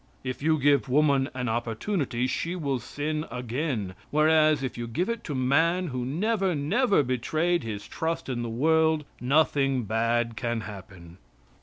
[0.23, 5.23] If you give woman an opportunity, she will sin again, whereas if you give it
[5.25, 11.19] to man, who never, never betrayed his trust in the world, nothing bad can happen.